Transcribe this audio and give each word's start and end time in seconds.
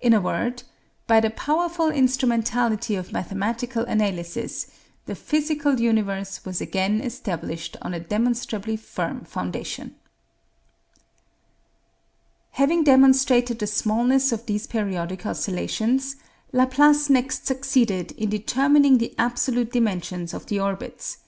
In 0.00 0.14
a 0.14 0.22
word, 0.22 0.62
by 1.06 1.20
the 1.20 1.28
powerful 1.28 1.90
instrumentality 1.90 2.94
of 2.94 3.12
mathematical 3.12 3.84
analysis, 3.84 4.68
the 5.04 5.14
physical 5.14 5.78
universe 5.78 6.42
was 6.46 6.62
again 6.62 7.02
established 7.02 7.76
on 7.82 7.92
a 7.92 8.00
demonstrably 8.00 8.78
firm 8.78 9.24
foundation. 9.26 9.94
Having 12.52 12.84
demonstrated 12.84 13.58
the 13.58 13.66
smallness 13.66 14.32
of 14.32 14.46
these 14.46 14.66
periodic 14.66 15.26
oscillations, 15.26 16.16
Laplace 16.54 17.10
next 17.10 17.46
succeeded 17.46 18.12
in 18.12 18.30
determining 18.30 18.96
the 18.96 19.14
absolute 19.18 19.72
dimensions 19.72 20.32
of 20.32 20.46
the 20.46 20.58
orbits. 20.58 21.18